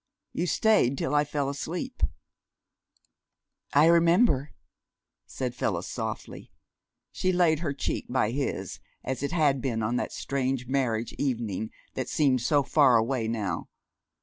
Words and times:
You 0.33 0.47
stayed 0.47 0.97
till 0.97 1.13
I 1.13 1.23
fell 1.23 1.47
asleep." 1.47 2.01
"I 3.73 3.85
remember," 3.85 4.49
said 5.27 5.53
Phyllis 5.53 5.85
softly. 5.85 6.51
She 7.11 7.31
laid 7.31 7.59
her 7.59 7.71
cheek 7.71 8.07
by 8.09 8.31
his, 8.31 8.79
as 9.03 9.21
it 9.21 9.31
had 9.31 9.61
been 9.61 9.83
on 9.83 9.97
that 9.97 10.11
strange 10.11 10.65
marriage 10.65 11.13
evening 11.19 11.69
that 11.93 12.09
seemed 12.09 12.41
so 12.41 12.63
far 12.63 12.97
away 12.97 13.27
now. 13.27 13.69